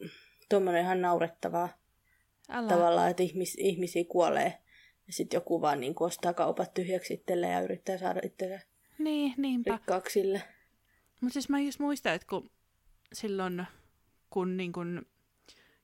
[0.49, 1.69] tuommoinen ihan naurettavaa
[2.49, 2.69] Älä.
[2.69, 4.59] tavallaan, että ihmis, ihmisiä kuolee.
[5.07, 8.61] Ja sitten joku vaan niinku ostaa kaupat tyhjäksi itselleen ja yrittää saada itsensä
[8.99, 9.73] Niin, niinpä.
[9.73, 10.43] rikkaaksi sille.
[11.21, 12.51] Mutta siis mä just muistan, että kun
[13.13, 13.67] silloin,
[14.31, 15.07] kun niin kun,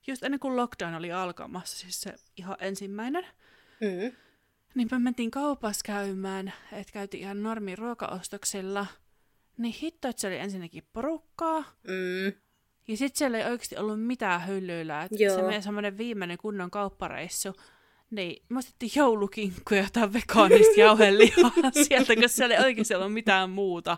[0.07, 3.25] just ennen kuin lockdown oli alkamassa, siis se ihan ensimmäinen,
[3.81, 4.15] Mm.
[4.75, 8.85] niin me mentiin kaupassa käymään, että käytiin ihan normi ruokaostoksilla,
[9.57, 12.33] niin hitto, että se oli ensinnäkin porukkaa, Mm.
[12.87, 17.53] ja sitten siellä ei oikeasti ollut mitään hyllyillä, että se meidän semmoinen viimeinen kunnon kauppareissu,
[18.11, 21.51] niin me ostettiin joulukinkkuja tai vegaanista jauhelihaa
[21.87, 23.97] sieltä, koska siellä ei oikeasti ollut mitään muuta.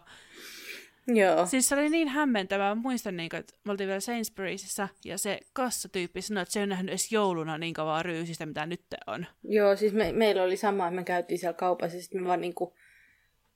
[1.08, 1.46] Joo.
[1.46, 2.76] Siis se oli niin hämmentävää.
[2.76, 6.64] Mä muistan, niin että me oltiin vielä Sainsburysissä ja se kassatyyppi sanoi, että se ei
[6.64, 9.26] ole nähnyt edes jouluna niin kovaa ryysistä, mitä nyt on.
[9.44, 12.42] Joo, siis me, meillä oli sama, että me käytiin siellä kaupassa, ja sitten me vaan
[12.42, 12.76] niinku,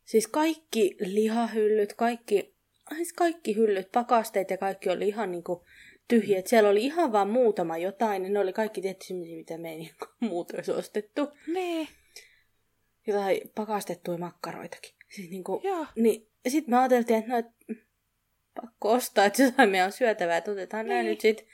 [0.06, 2.56] siis kaikki lihahyllyt, kaikki,
[2.96, 5.87] siis kaikki hyllyt, pakasteet ja kaikki oli ihan niinku tyhjiä.
[6.38, 9.78] Et Siellä oli ihan vaan muutama jotain, ne oli kaikki tietty sellaisia, mitä me ei
[9.78, 11.32] niinku muuta olisi ostettu.
[11.48, 11.88] Niin,
[13.08, 14.96] Jotain pakastettuja makkaroitakin.
[15.10, 15.86] Siis niinku, joo.
[15.96, 17.46] niin sitten me ajateltiin, että no, et,
[18.62, 20.90] pakko ostaa, että jotain meidän on syötävää, että otetaan niin.
[20.90, 21.10] nämä Niin.
[21.10, 21.48] nyt sitten.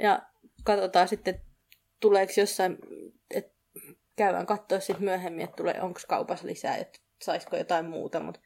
[0.00, 0.22] Ja
[0.64, 1.40] katsotaan sitten,
[2.00, 2.78] tuleeko jossain,
[3.34, 3.52] että
[4.16, 8.20] käydään katsoa sitten myöhemmin, että tulee, onko kaupassa lisää, että saisiko jotain muuta.
[8.20, 8.40] Mutta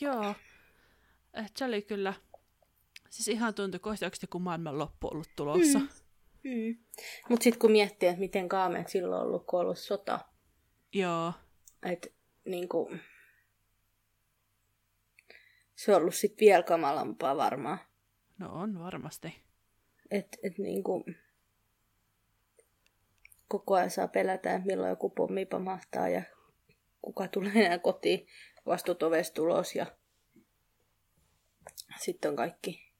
[0.00, 0.34] Joo.
[1.34, 2.14] Et se oli kyllä,
[3.12, 5.78] siis ihan tuntui kohtaukset, kun maailman loppu ollut tulossa.
[5.78, 5.88] Mm.
[6.44, 6.76] mm.
[7.28, 10.18] Mut sitten kun miettii, että miten kaameet silloin on ollut, kun on ollut sota,
[10.92, 11.32] Joo.
[11.82, 12.08] että
[12.44, 12.90] niinku,
[15.74, 17.78] se on ollut sitten vielä kamalampaa varmaan.
[18.38, 19.42] No on varmasti.
[20.10, 21.04] Että et niinku,
[23.48, 26.22] koko ajan saa pelätä, että milloin joku pommi pamahtaa ja
[27.02, 28.26] kuka tulee enää kotiin
[28.66, 29.86] vastut ovesta tulos ja
[32.00, 32.91] sitten on kaikki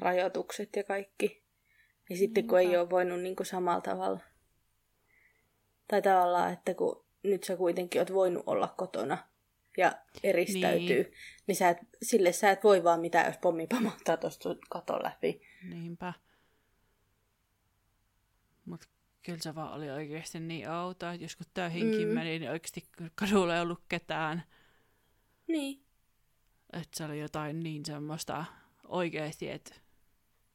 [0.00, 1.42] rajoitukset ja kaikki.
[2.10, 4.20] Ja sitten kun ei ole voinut niinku samalla tavalla.
[5.88, 9.18] Tai tavallaan, että kun nyt sä kuitenkin oot voinut olla kotona
[9.76, 11.12] ja eristäytyy, niin,
[11.46, 15.40] niin sä et, sille sä et voi vaan mitään, jos pommi pamahtaa tuosta katon läpi.
[15.62, 16.12] Niinpä.
[18.64, 18.88] Mut
[19.22, 22.14] kyllä se vaan oli oikeasti niin outoa, että jos kun töihinkin Mm.
[22.14, 24.42] meni, niin oikeasti kadulla ei ollut ketään.
[25.46, 25.82] Niin.
[26.72, 28.44] Että se oli jotain niin semmoista
[28.84, 29.74] oikeasti, että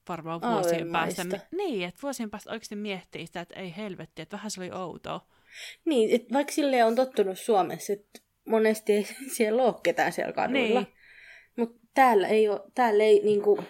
[0.10, 1.24] varmaan vuosien päästä...
[1.52, 5.28] Niin, että vuosien päästä oikeasti miettii sitä, että ei helvetti, että vähän se oli outoa.
[5.86, 10.82] Niin, et vaikka sille on tottunut Suomessa, että monesti ei siellä ole ketään siellä kaduilla.
[10.82, 10.94] Niin.
[11.56, 13.64] Mutta täällä ei, ole, täällä ei niinku,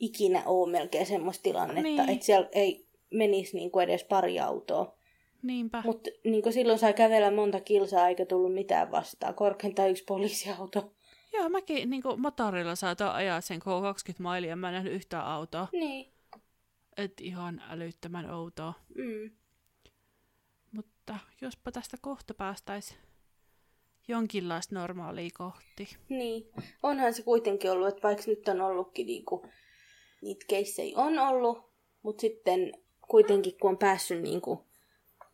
[0.00, 2.08] ikinä ole melkein semmoista tilannetta, niin.
[2.08, 4.98] että siellä ei menisi niinku edes pari autoa.
[5.42, 5.82] Niinpä.
[5.84, 9.34] Mutta niinku silloin sai kävellä monta kilsaa eikä tullut mitään vastaan.
[9.34, 10.92] Korkeintaan yksi poliisiauto.
[11.34, 15.26] Joo, mäkin niin motorilla saatoin ajaa sen koko 20 mailia, ja mä en nähnyt yhtään
[15.26, 15.68] autoa.
[15.72, 16.12] Niin.
[16.96, 18.72] Et ihan älyttömän outoa.
[18.94, 19.30] Mm.
[20.72, 22.96] Mutta jospa tästä kohta päästäis
[24.08, 25.96] jonkinlaista normaalia kohti.
[26.08, 26.48] Niin.
[26.82, 29.46] Onhan se kuitenkin ollut, että vaikka nyt on ollutkin niinku,
[30.22, 32.72] niitä keissejä on ollut, mutta sitten
[33.08, 34.64] kuitenkin kun on päässyt niinku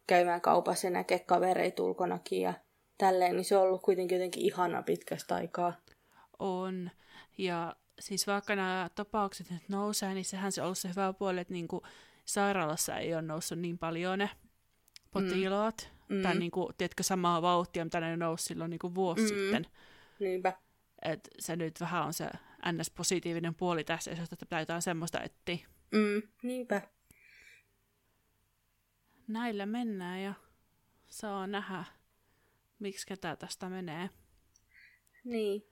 [0.07, 2.55] käymään kaupassa ja näkee kavereita ulkonakin ja
[2.99, 5.73] tälleen, niin se on ollut kuitenkin jotenkin ihana pitkästä aikaa.
[6.41, 6.91] On.
[7.39, 11.41] Ja siis vaikka nämä tapaukset nyt nousee, niin sehän se on ollut se hyvä puoli,
[11.41, 11.83] että niinku
[12.25, 14.31] sairaalassa ei ole noussut niin paljon ne
[15.11, 15.91] potilaat.
[16.09, 16.23] Mm.
[16.23, 16.39] Tai Mm.
[16.39, 19.29] niinku, tiedätkö, samaa vauhtia, mitä ne nousi silloin niinku vuosi Mm.
[19.29, 19.67] sitten.
[20.21, 20.53] Niinpä.
[21.03, 22.31] että se nyt vähän on se
[22.73, 25.67] NS-positiivinen puoli tässä, jos pitää jotain semmoista etsiä.
[25.93, 26.83] Mm, niinpä.
[29.29, 30.35] Näillä mennään ja
[31.09, 31.85] saa nähdä,
[32.79, 34.11] miksi ketä tästä menee.
[35.25, 35.63] Niin.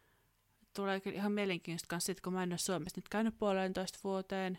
[0.79, 4.59] Tulee kyllä ihan mielenkiintoista kanssa, sit, kun mä en ole Suomessa nyt käynyt puolentoista vuoteen,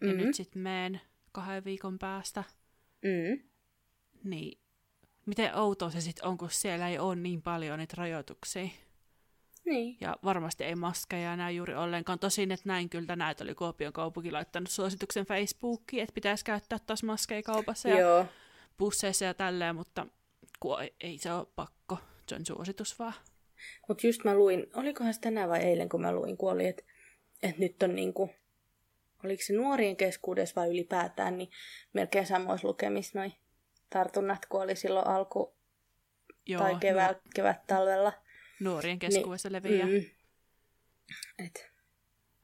[0.00, 0.16] ja Mm.
[0.16, 1.00] nyt sitten meen
[1.32, 2.44] kahden viikon päästä,
[3.02, 3.42] Mm.
[4.24, 4.60] niin
[5.26, 8.68] miten outoa se sitten on, kun siellä ei ole niin paljon niitä rajoituksia.
[9.64, 9.96] Niin.
[10.00, 12.18] Ja varmasti ei maskeja enää juuri ollenkaan.
[12.18, 17.02] Tosin, että näin kyllä tänään, oli Kuopion kaupunki laittanut suosituksen Facebookiin, että pitäisi käyttää taas
[17.02, 18.26] maskeja kaupassa ja Joo.
[18.78, 20.06] busseissa ja tälleen, mutta
[20.60, 21.98] kun ei, ei se ole pakko.
[22.28, 23.14] Se on suositus vaan.
[23.88, 26.82] Mutta just mä luin, olikohan se tänään vai eilen, kun mä luin, kun oli, että
[27.42, 28.30] et nyt on niinku,
[29.24, 31.50] oliko se nuorien keskuudessa vai ylipäätään, niin
[31.92, 33.32] melkein samoissa lukemissa noi
[33.90, 35.54] tartunnat, kun oli silloin alku-
[36.46, 38.12] Joo, tai kevät, kevät-talvella.
[38.60, 39.86] nuorien keskuudessa leviää.
[39.86, 40.04] Mm.
[41.46, 41.70] Et,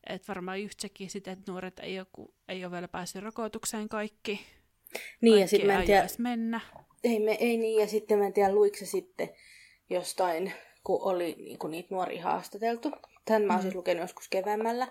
[0.07, 4.47] Et varmaan just sekin sitten, että nuoret ei ole, ei ole vielä päässyt rokotukseen kaikki.
[5.21, 6.61] niin ja sitten mä en tiedä, mennä.
[7.05, 9.29] ei, me, ei niin, ja sitten mä en tiedä, luiko se sitten
[9.91, 10.53] jostain,
[10.87, 12.93] kun oli niinku niitä nuoria haastateltu.
[13.25, 13.63] Tän mä oon Mm.
[13.63, 14.89] siis lukenut joskus keväämällä.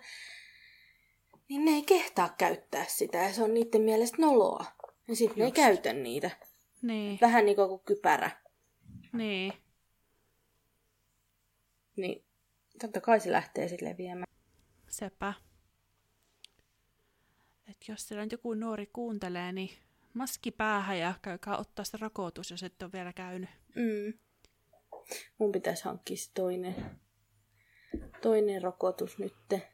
[1.50, 4.66] Niin ne ei kehtaa käyttää sitä, ja se on niiden mielestä noloa.
[5.08, 6.32] Ja sitten ne ei käytä niitä.
[6.82, 8.32] Niin, Vähän niin kuin kypärä.
[9.14, 9.54] niin.
[11.96, 12.24] Niin
[12.82, 14.34] totta kai se lähtee sitten leviämään.
[14.90, 15.34] Sepä.
[17.70, 19.70] Et jos siellä nyt joku nuori kuuntelee, niin
[20.14, 23.50] maski päähän ja käykää ottaa se rokotus, jos et ole vielä käynyt.
[23.76, 24.14] Mm.
[25.38, 26.76] Mun pitäisi hankkia toinen,
[28.22, 29.72] toinen rokotus nytte.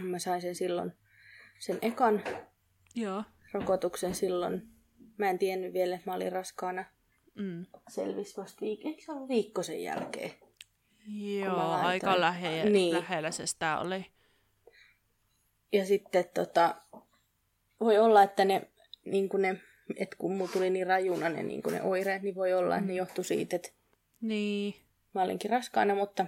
[0.00, 0.92] Mä sain sen silloin,
[1.58, 2.24] sen ekan
[2.94, 3.24] Joo.
[3.52, 4.62] rokotuksen silloin.
[5.18, 6.84] Mä en tiennyt vielä, että mä olin raskaana.
[7.34, 7.66] Mm.
[7.88, 10.30] Selvisi vasta viik- eikö se ollut viikko sen jälkeen?
[11.40, 12.94] Joo, aika lähe- Niin.
[12.94, 14.06] lähellä se sitä oli.
[15.72, 16.82] Ja sitten tota,
[17.80, 18.70] voi olla, että ne,
[19.04, 19.60] niin ne
[19.96, 22.94] että kun mulla tuli niin rajuna ne, niin ne oireet, niin voi olla, että ne
[22.94, 23.68] johtui siitä, että
[24.20, 24.74] Niin.
[25.14, 26.26] mä olinkin raskaana, mutta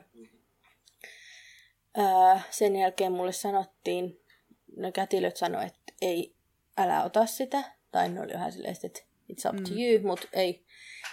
[1.96, 4.20] ää, sen jälkeen mulle sanottiin,
[4.76, 6.34] ne kätilöt sanoi, että ei,
[6.78, 9.00] älä ota sitä, tai ne oli vähän silleen, että
[9.32, 9.80] it's up to Mm.
[9.80, 10.64] you, mutta ei,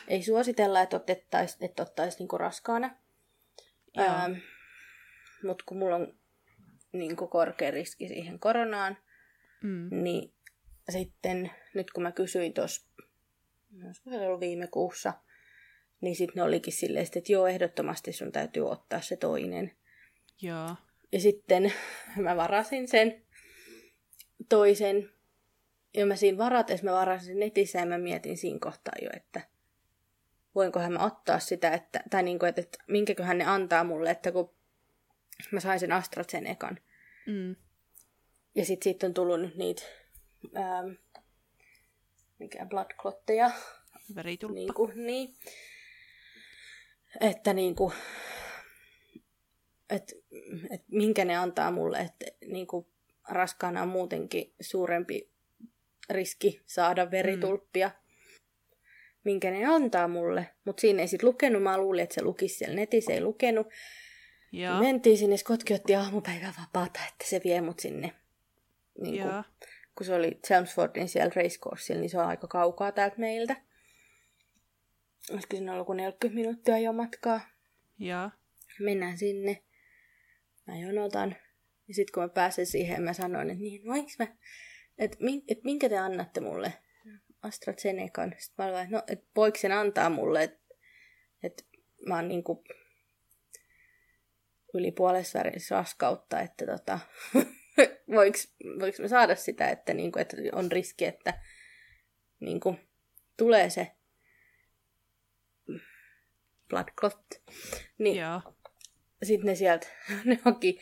[0.08, 2.96] ei suositella, että otettaisiin että ottais niinku raskaana.
[5.44, 6.14] Mutta kun mulla on
[6.92, 8.98] niinku korkea riski siihen koronaan,
[9.64, 10.04] Mm.
[10.04, 10.34] niin
[10.92, 12.88] sitten nyt kun mä kysyin tuossa,
[13.86, 15.14] olisiko se ollut viime kuussa,
[16.02, 19.72] niin sitten ne olikin silleen, että joo, ehdottomasti sun täytyy ottaa se toinen.
[20.42, 20.76] Joo.
[21.12, 21.74] Ja sitten
[22.24, 23.26] mä varasin sen
[24.50, 25.10] toisen.
[25.94, 29.42] Ja mä siinä varatessa mä varasin sen netissä ja mä mietin siinä kohtaa jo, että
[30.56, 34.32] voinkohan mä ottaa sitä, että, tai niin kuin, että, että minkäköhän ne antaa mulle, että
[34.32, 34.54] kun
[35.52, 36.80] mä sain sen AstraZenecan.
[37.28, 37.56] Mm.
[38.56, 39.82] Ja sitten siitä on tullut nyt niitä,
[40.58, 40.92] ähm,
[42.40, 43.52] mikä blood clotteja,
[44.16, 44.56] Veritulppa.
[44.56, 45.36] niin kuin, niin.
[47.22, 47.94] Että niin kuin,
[49.90, 50.14] et,
[50.72, 52.86] et minkä ne antaa mulle, että niin kuin
[53.30, 55.32] raskaana on muutenkin suurempi
[56.10, 57.88] riski saada veritulppia.
[57.88, 57.94] Mm.
[59.24, 61.64] Minkä ne antaa mulle, mutta siinä ei sit lukenut.
[61.64, 63.68] Mä luulin, että se lukisi siellä netissä, ei lukenut.
[64.52, 64.80] Joo.
[64.80, 68.14] Mentiin sinne, Skotki otti aamupäivän vapaata, että se vie mut sinne.
[69.02, 69.44] Niin kuin.
[69.98, 73.56] Kun se oli Chelmsfordin siellä racecoursella, niin se on aika kaukaa täältä meiltä.
[75.32, 77.42] Olisiko siinä ollut kuin 40 minuuttia jo matkaa.
[78.00, 78.30] Joo.
[78.80, 79.64] Mennään sinne.
[80.68, 81.36] Mä jonotan.
[81.88, 84.28] Ja sitten kun mä pääsen siihen, mä sanoin, että niin, voinko mä,
[84.98, 86.74] että et minkä te annatte mulle?
[87.42, 88.36] AstraZenecan.
[88.38, 90.60] Sitten mä olin, että no, et voiko sen antaa mulle, että
[91.44, 91.68] et
[92.08, 92.64] mä oon niinku
[94.74, 95.40] yli puolessa
[95.72, 97.00] raskautta, että tota,
[98.16, 98.38] voiko,
[98.80, 101.34] voiko mä saada sitä, että, niinku, että on riski, että
[102.40, 102.76] niinku,
[103.38, 103.92] tulee se
[106.70, 107.26] blood clot.
[107.98, 108.42] Niin, Joo.
[109.24, 109.88] sitten ne sieltä,
[110.26, 110.80] ne haki,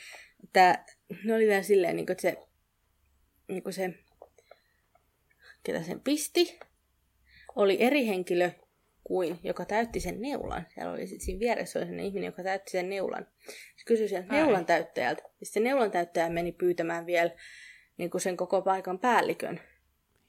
[0.53, 0.85] tää,
[1.23, 2.37] ne oli vielä silleen, niin kuin, että se,
[3.47, 3.93] niin kuin se,
[5.63, 6.59] ketä sen pisti,
[7.55, 8.51] oli eri henkilö
[9.09, 10.65] kuin, joka täytti sen neulan.
[10.73, 13.27] Siellä oli sit siinä vieressä oli sellainen ihminen, joka täytti sen neulan.
[13.75, 14.37] Se kysyi sieltä Ai.
[14.37, 15.23] neulan täyttäjältä.
[15.39, 17.31] Ja sitten neulan täyttäjä meni pyytämään vielä
[17.97, 19.59] niin kuin sen koko paikan päällikön.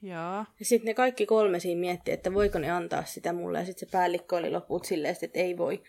[0.01, 0.45] Joo.
[0.59, 3.59] Ja sitten ne kaikki kolme siinä mietti, että voiko ne antaa sitä mulle.
[3.59, 5.83] Ja sitten se päällikkö oli loput silleen, että ei voi.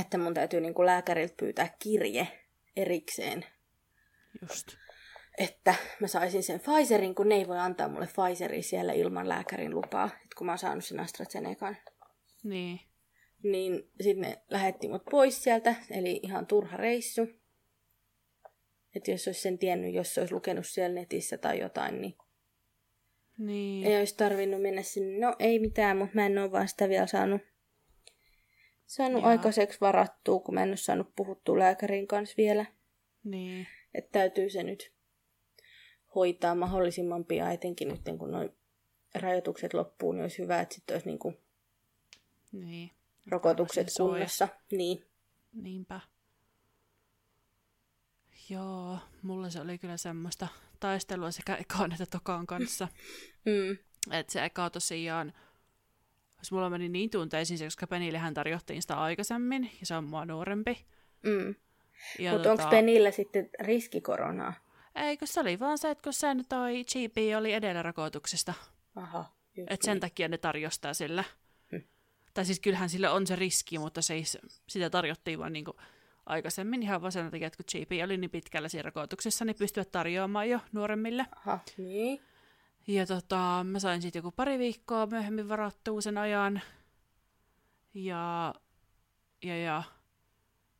[0.00, 2.28] Että mun täytyy niinku lääkäriltä pyytää kirje
[2.76, 3.44] erikseen,
[4.42, 4.76] Just.
[5.38, 9.74] Että mä saisin sen Pfizerin, kun ne ei voi antaa mulle Pfizeria siellä ilman lääkärin
[9.74, 11.76] lupaa, että kun mä oon saanut sen AstraZenecan.
[12.44, 12.80] Niin.
[13.42, 17.28] Niin sitten ne lähetti mut pois sieltä, eli ihan turha reissu.
[18.94, 22.14] Että jos olisi sen tiennyt, jos se olisi lukenut siellä netissä tai jotain, niin
[23.38, 23.86] Niin.
[23.86, 25.26] ei olisi tarvinnut mennä sinne.
[25.26, 27.42] No ei mitään, mutta mä en ole vaan sitä vielä saanut,
[28.86, 29.30] saanut Jaa.
[29.30, 32.66] aikaiseksi varattua, kun mä en ole saanut puhuttua lääkärin kanssa vielä.
[33.24, 33.66] Niin.
[33.94, 34.95] Että täytyy se nyt
[36.16, 38.50] hoitaa mahdollisimman pian, etenkin nyt kun noin
[39.14, 41.08] rajoitukset loppuu, niin olisi hyvä, että sitten olisi
[42.52, 42.90] Niin.
[43.30, 44.12] rokotukset Se suoja.
[44.12, 44.48] kunnossa.
[44.72, 45.04] Niin.
[45.52, 46.00] Niinpä.
[48.48, 50.48] Joo, mulla se oli kyllä semmoista
[50.80, 52.88] taistelua sekä ekaan että tokaan kanssa.
[53.46, 53.76] Mm.
[54.12, 55.32] että se eka tosiaan,
[56.38, 60.86] jos mulla meni niin tunteisiin, koska Penillehän tarjottiin sitä aikaisemmin, ja se on mua nuorempi.
[61.22, 61.54] Mm.
[62.32, 64.54] Mutta onko Penillä sitten riskikoronaa?
[64.96, 68.54] Ei, kun se oli vaan se, että kun sen toi GP oli edellä rokotuksesta.
[68.96, 69.24] Aha.
[69.56, 70.00] Just Että sen niin.
[70.00, 71.24] takia ne tarjostaa sille.
[71.70, 71.82] Hmm.
[72.34, 74.24] Tai siis kyllähän sillä on se riski, mutta se ei,
[74.68, 75.76] sitä tarjottiin vaan niinku
[76.26, 79.92] aikaisemmin ihan vaan sen takia, että kun GP oli niin pitkällä siinä rokotuksessa, niin pystyvät
[79.92, 81.26] tarjoamaan jo nuoremmille.
[81.36, 82.22] Aha, niin.
[82.86, 86.60] Ja tota, mä sain sitten joku pari viikkoa myöhemmin varattua sen ajan.
[87.94, 88.54] Ja,
[89.42, 89.82] ja, ja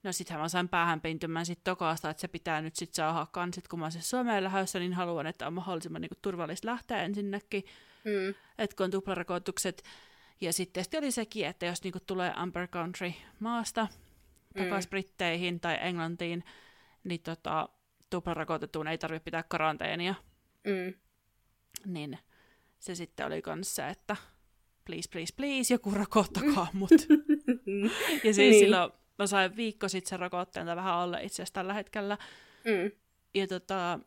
[0.06, 3.68] no sittenhän mä sain päähän pintymään sit tokaasta, että se pitää nyt sit saada kansit,
[3.68, 7.64] kun mä oon siis Suomeen lähdössä, niin haluan, että on mahdollisimman niinku turvallista lähteä ensinnäkin,
[8.04, 8.34] Mm.
[8.58, 9.82] että kun on tuplarakoitukset.
[10.40, 13.88] Ja sitten oli sekin, että jos niinku tulee Amber Country maasta
[14.58, 14.90] takaisin Mm.
[14.90, 16.44] Britteihin tai Englantiin,
[17.04, 17.68] niin tota,
[18.10, 20.14] tuplarakotettuun ei tarvitse pitää karanteenia
[20.64, 20.94] Mm.
[21.92, 22.18] niin
[22.78, 24.16] se sitten oli kanssa, että
[24.84, 26.90] please, please, please, joku rokottakaa mut.
[28.24, 28.54] ja siis niin.
[28.64, 32.18] silloin mä sain viikko sitten sen rokotteen, tai vähän alle itse asiassa tällä hetkellä.
[32.64, 32.90] Mm.
[33.34, 33.98] Ja tota,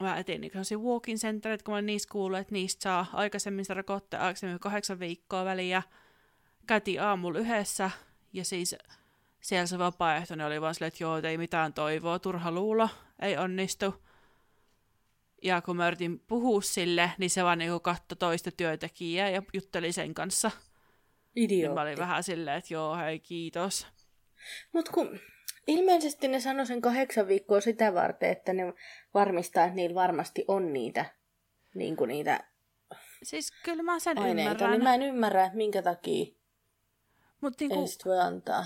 [0.00, 3.74] mä etin niin walk-in centerit, kun mä olin niissä kuullut, että niistä saa aikaisemmin sitä
[3.74, 5.82] rokotteen aikaisemmin kahdeksan viikkoa väliä.
[6.66, 7.90] Käytiin aamulla yhdessä,
[8.32, 8.76] ja siis
[9.40, 12.88] siellä se vapaaehtoinen oli vaan silleen, että joo, ei mitään toivoa, turha luulo,
[13.22, 13.94] ei onnistu.
[15.42, 19.92] Ja kun mä yritin puhua sille, niin se vaan niinku katsoi toista työntekijää ja jutteli
[19.92, 20.50] sen kanssa.
[21.34, 21.74] Niin Idiootti.
[21.74, 23.86] mä olin vähän silleen, että joo, hei, kiitos.
[24.72, 25.18] Mut kun
[25.66, 28.72] ilmeisesti ne sanoi sen kahdeksan viikkoa sitä varten, että ne
[29.14, 31.04] varmistaa, että niillä varmasti on niitä,
[31.74, 32.44] niin kuin niitä
[33.22, 34.50] Siis kyllä mä sen aineita.
[34.50, 34.70] ymmärrän.
[34.70, 36.26] Niin mä en ymmärrä, että minkä takia
[37.40, 38.64] Mutta ei niinku, sit voi antaa.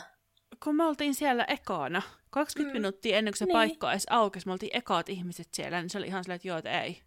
[0.64, 2.78] kun me oltiin siellä ekana, 20 Mm.
[2.80, 3.48] minuuttia ennen kuin se Niin.
[3.48, 3.68] niin.
[3.68, 6.58] paikka edes aukesi, me oltiin ekaat ihmiset siellä, niin se oli ihan silleen, että joo,
[6.58, 7.02] että ei.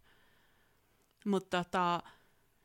[1.24, 2.02] Mutta tota,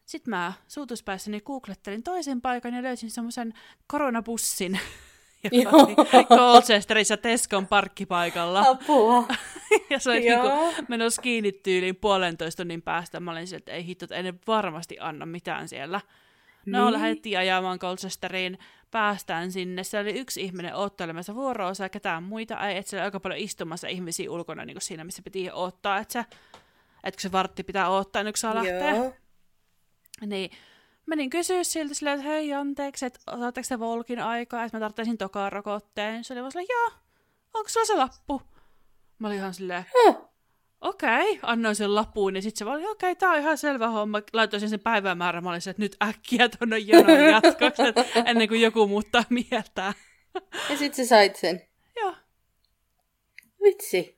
[0.05, 3.53] sitten mä suutuspäissäni googlettelin toisen paikan ja löysin semmoisen
[3.87, 4.79] koronabussin,
[6.37, 8.63] Colchesterissa Tescon parkkipaikalla.
[8.69, 9.23] Apua.
[9.89, 10.47] ja se oli niinku
[10.87, 13.19] menossa kiinni tyyliin puolentoista tunnin päästä.
[13.19, 16.01] Mä olin sieltä, että ei hitto, että ei ne varmasti anna mitään siellä.
[16.65, 16.93] No, Niin.
[16.93, 18.59] lähdettiin ajamaan Colchesteriin,
[18.91, 19.83] päästään sinne.
[19.83, 22.77] Se oli yksi ihminen odottelemassa vuoro-osaa, ketään muita ei.
[22.77, 25.97] Että siellä oli aika paljon istumassa ihmisiä ulkona niin kuin siinä, missä piti odottaa.
[25.97, 26.19] Että, se,
[27.03, 28.95] että kun se vartti pitää odottaa, ennen kuin saa lähteä.
[28.95, 29.13] Joo.
[30.25, 30.51] Niin
[31.05, 35.17] menin kysyä siltä silleen, että hei anteeksi, että otaatteko te Volkin aikaa, että mä tarvitsisin
[35.17, 36.23] tokaan rokotteen.
[36.23, 36.91] Se oli vaan silleen, joo,
[37.53, 38.41] onko sulla se lappu?
[39.19, 40.31] Mä olin ihan silleen, Huh.
[40.81, 41.39] okei, okay.
[41.41, 44.21] annoin sen lapuun ja sitten se oli, okei, okay, tää on ihan selvä homma.
[44.33, 47.83] Laitoin sen päivämäärän, mä olin se, että nyt äkkiä tuonne jonon jatkoksi,
[48.25, 49.93] ennen kuin joku muuttaa mieltään.
[50.69, 51.61] Ja sit sä sait sen.
[51.95, 52.15] Joo,
[53.63, 54.14] Vitsi.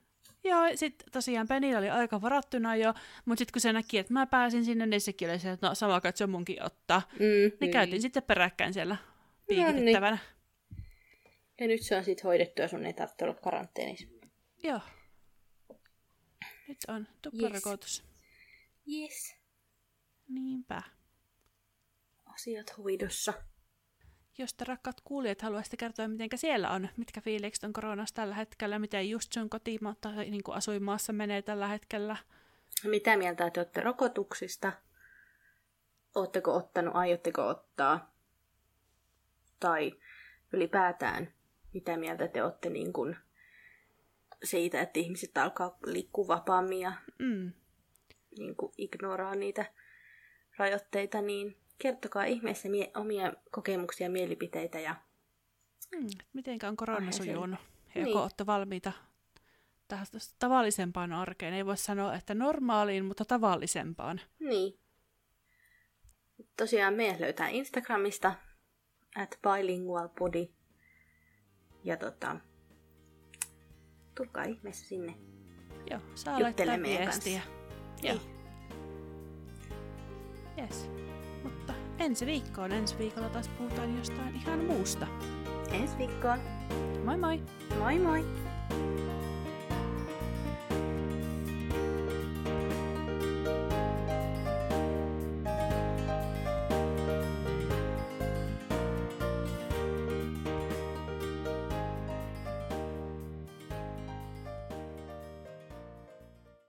[0.48, 4.26] Joo sitten tosiaan Penillä oli aika varattuna jo, mutta sitten kun se näki, että mä
[4.26, 7.02] pääsin sinne, niin sekin oli se, että no sama katso munkin ottaa.
[7.12, 7.70] Mm, Niin niin.
[7.70, 8.96] käytiin sitten peräkkäin siellä
[9.48, 10.18] piikitettävänä.
[11.60, 14.06] Ja nyt se on sit hoidettu ja sun ei tarvitse olla karanteenissa.
[14.62, 14.80] Joo.
[16.68, 18.04] Nyt on tuplarokotus.
[18.92, 19.36] Yes.
[20.28, 20.82] Niinpä.
[22.26, 23.32] Asiat hoidossa.
[24.38, 28.78] Jos te rakkaat kuulijat haluaisitte kertoa, miten siellä on, mitkä fiilikset on koronasta tällä hetkellä,
[28.78, 32.16] miten just sun kotimaa tai niin kuin asuinmaassa menee tällä hetkellä.
[32.84, 34.72] Mitä mieltä te olette rokotuksista?
[36.14, 38.14] Oletteko ottanut, aiotteko ottaa?
[39.60, 39.92] Tai
[40.52, 41.32] ylipäätään,
[41.74, 43.16] mitä mieltä te olette niin kuin
[44.44, 47.52] siitä, että ihmiset alkaa liikkua vapaammin ja Mm.
[48.38, 49.64] niin kuin ignoraa niitä
[50.56, 54.80] rajoitteita, niin kertokaa ihmeessä mie- omia kokemuksia ja mielipiteitä.
[54.80, 54.96] Ja...
[55.96, 56.06] Mm.
[56.32, 57.60] Mitenkä on korona sujunut?
[57.60, 58.06] Ja Niin.
[58.08, 58.92] joko olette valmiita
[59.88, 60.06] tähän
[60.38, 61.54] tavallisempaan arkeen?
[61.54, 64.20] Ei voi sanoa, että normaaliin, mutta tavallisempaan.
[64.38, 64.78] Niin.
[66.56, 68.34] Tosiaan meidät löytää Instagramista
[69.16, 70.48] at bilingualpodi.
[71.84, 72.36] Ja tota,
[74.14, 75.14] tulkaa ihmeessä sinne.
[75.90, 77.40] Joo, saa laittaa viestiä.
[78.02, 78.16] Joo.
[78.16, 78.38] Niin.
[80.58, 80.90] Yes.
[81.98, 82.72] Ensi viikkoon.
[82.72, 85.06] Ensi viikolla taas puhutaan jostain ihan muusta.
[85.72, 86.38] Ensi viikkoon.
[87.04, 87.40] Moi moi!
[87.78, 88.47] Moi moi!